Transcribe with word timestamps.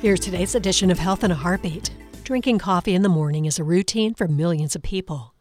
Here's 0.00 0.20
today's 0.20 0.54
edition 0.54 0.92
of 0.92 1.00
Health 1.00 1.24
in 1.24 1.32
a 1.32 1.34
Heartbeat. 1.34 1.90
Drinking 2.22 2.60
coffee 2.60 2.94
in 2.94 3.02
the 3.02 3.08
morning 3.08 3.46
is 3.46 3.58
a 3.58 3.64
routine 3.64 4.14
for 4.14 4.28
millions 4.28 4.76
of 4.76 4.82
people. 4.82 5.34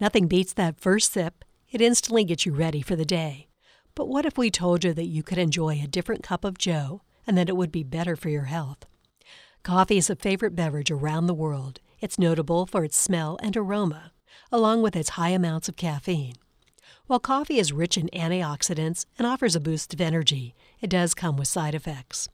Nothing 0.00 0.28
beats 0.28 0.52
that 0.52 0.78
first 0.78 1.12
sip, 1.12 1.44
it 1.72 1.80
instantly 1.80 2.22
gets 2.22 2.46
you 2.46 2.52
ready 2.52 2.80
for 2.80 2.94
the 2.94 3.04
day. 3.04 3.48
But 3.96 4.06
what 4.06 4.24
if 4.24 4.38
we 4.38 4.52
told 4.52 4.84
you 4.84 4.94
that 4.94 5.06
you 5.06 5.24
could 5.24 5.38
enjoy 5.38 5.80
a 5.82 5.88
different 5.88 6.22
cup 6.22 6.44
of 6.44 6.58
Joe 6.58 7.02
and 7.26 7.36
that 7.36 7.48
it 7.48 7.56
would 7.56 7.72
be 7.72 7.82
better 7.82 8.14
for 8.14 8.28
your 8.28 8.44
health? 8.44 8.86
Coffee 9.64 9.98
is 9.98 10.08
a 10.08 10.14
favorite 10.14 10.54
beverage 10.54 10.92
around 10.92 11.26
the 11.26 11.34
world. 11.34 11.80
It's 12.00 12.16
notable 12.16 12.66
for 12.66 12.84
its 12.84 12.96
smell 12.96 13.36
and 13.42 13.56
aroma, 13.56 14.12
along 14.52 14.82
with 14.82 14.94
its 14.94 15.10
high 15.10 15.30
amounts 15.30 15.68
of 15.68 15.74
caffeine. 15.74 16.36
While 17.08 17.18
coffee 17.18 17.58
is 17.58 17.72
rich 17.72 17.98
in 17.98 18.08
antioxidants 18.12 19.06
and 19.18 19.26
offers 19.26 19.56
a 19.56 19.60
boost 19.60 19.92
of 19.92 20.00
energy, 20.00 20.54
it 20.80 20.88
does 20.88 21.14
come 21.14 21.36
with 21.36 21.48
side 21.48 21.74
effects. 21.74 22.28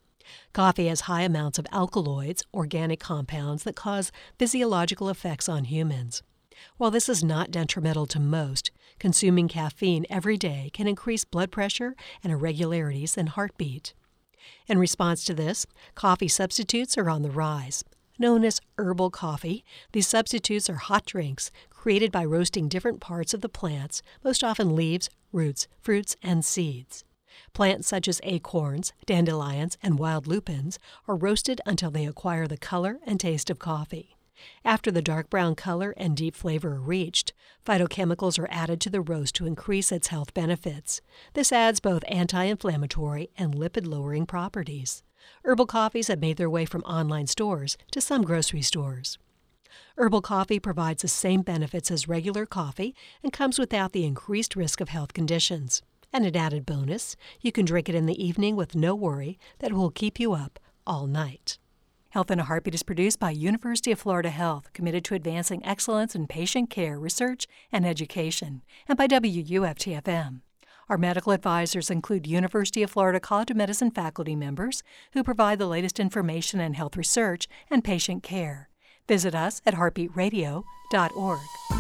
Coffee 0.53 0.87
has 0.87 1.03
high 1.03 1.23
amounts 1.23 1.59
of 1.59 1.67
alkaloids, 1.73 2.45
organic 2.53 3.01
compounds 3.01 3.65
that 3.65 3.77
cause 3.77 4.13
physiological 4.39 5.09
effects 5.09 5.49
on 5.49 5.65
humans. 5.65 6.23
While 6.77 6.91
this 6.91 7.09
is 7.09 7.25
not 7.25 7.51
detrimental 7.51 8.07
to 8.07 8.21
most, 8.21 8.71
consuming 8.99 9.49
caffeine 9.49 10.05
every 10.11 10.37
day 10.37 10.71
can 10.75 10.87
increase 10.87 11.25
blood 11.25 11.51
pressure 11.51 11.95
and 12.23 12.33
irregularities 12.33 13.17
in 13.17 13.29
heartbeat. 13.29 13.95
In 14.67 14.79
response 14.79 15.25
to 15.25 15.35
this, 15.35 15.67
coffee 15.95 16.29
substitutes 16.29 16.99
are 16.99 17.11
on 17.11 17.23
the 17.23 17.31
rise. 17.31 17.85
Known 18.19 18.45
as 18.45 18.61
herbal 18.77 19.11
coffee, 19.11 19.65
these 19.93 20.07
substitutes 20.07 20.69
are 20.69 20.75
hot 20.75 21.07
drinks 21.07 21.51
created 21.71 22.13
by 22.13 22.25
roasting 22.27 22.69
different 22.69 23.01
parts 23.01 23.33
of 23.33 23.41
the 23.41 23.49
plants, 23.49 24.03
most 24.23 24.45
often 24.45 24.77
leaves, 24.77 25.09
roots, 25.33 25.67
fruits, 25.81 26.17
and 26.23 26.45
seeds. 26.45 27.05
Plants 27.53 27.89
such 27.89 28.09
as 28.09 28.21
acorns, 28.25 28.93
dandelions, 29.07 29.77
and 29.83 29.99
wild 29.99 30.27
lupins 30.27 30.79
are 31.09 31.17
roasted 31.17 31.61
until 31.67 31.91
they 31.91 32.07
acquire 32.07 32.47
the 32.47 32.57
color 32.57 32.99
and 33.05 33.19
taste 33.19 33.51
of 33.51 33.59
coffee. 33.59 34.17
After 34.65 34.91
the 34.91 35.03
dark 35.03 35.29
brown 35.29 35.55
color 35.55 35.93
and 35.97 36.17
deep 36.17 36.35
flavor 36.35 36.75
are 36.75 36.81
reached, 36.81 37.33
phytochemicals 37.65 38.39
are 38.39 38.49
added 38.51 38.81
to 38.81 38.91
the 38.91 39.01
roast 39.01 39.35
to 39.37 39.47
increase 39.47 39.93
its 39.93 40.09
health 40.09 40.33
benefits. 40.33 41.01
This 41.35 41.53
adds 41.53 41.81
both 41.81 42.05
anti 42.09 42.45
inflammatory 42.45 43.31
and 43.37 43.55
lipid 43.55 43.87
lowering 43.87 44.27
properties. 44.27 45.03
Herbal 45.45 45.67
coffees 45.67 46.09
have 46.09 46.21
made 46.21 46.39
their 46.39 46.51
way 46.51 46.65
from 46.65 46.83
online 46.83 47.27
stores 47.27 47.77
to 47.91 48.01
some 48.01 48.23
grocery 48.23 48.63
stores. 48.63 49.19
Herbal 49.99 50.23
coffee 50.23 50.59
provides 50.59 51.03
the 51.03 51.09
same 51.09 51.43
benefits 51.43 51.91
as 51.91 52.09
regular 52.09 52.47
coffee 52.47 52.95
and 53.23 53.33
comes 53.33 53.59
without 53.59 53.93
the 53.93 54.07
increased 54.07 54.57
risk 54.57 54.81
of 54.81 54.89
health 54.89 55.13
conditions. 55.13 55.83
And 56.13 56.27
an 56.27 56.37
added 56.37 56.67
bonus, 56.67 57.17
you 57.41 57.53
can 57.53 57.65
drink 57.65 57.89
it 57.89 57.95
in 57.95 58.07
the 58.07 58.23
evening 58.23 58.57
with 58.57 58.75
no 58.75 58.95
worry 58.95 59.39
that 59.61 59.71
it 59.71 59.75
will 59.75 59.91
keep 59.91 60.19
you 60.19 60.33
up 60.33 60.59
all 60.87 61.07
night. 61.07 61.59
Health 62.11 62.33
in 62.33 62.41
a 62.41 62.45
Heartbeat 62.45 62.75
is 62.75 62.83
produced 62.83 63.21
by 63.21 63.31
University 63.31 63.93
of 63.93 64.01
Florida 64.01 64.31
Health, 64.31 64.73
committed 64.73 65.05
to 65.05 65.15
advancing 65.15 65.65
excellence 65.65 66.17
in 66.17 66.27
patient 66.27 66.69
care, 66.69 66.99
research, 66.99 67.47
and 67.71 67.87
education, 67.87 68.63
and 68.89 68.99
by 68.99 69.07
WUFTFM. 69.07 70.41
Our 70.89 70.99
medical 70.99 71.31
advisors 71.31 71.89
include 71.89 72.27
University 72.27 72.83
of 72.83 72.91
Florida 72.91 73.21
College 73.21 73.53
of 73.53 73.57
Medicine 73.57 73.93
faculty 73.93 74.35
members 74.35 74.83
who 75.13 75.23
provide 75.23 75.61
the 75.61 75.69
latest 75.69 76.01
information 76.01 76.59
in 76.59 76.75
health 76.75 76.97
research 76.97 77.47
and 77.71 77.85
patient 77.85 78.25
care. 78.25 78.69
Visit 79.07 79.37
us 79.37 79.63
at 79.65 79.75
heartbeatradio.org. 79.75 81.80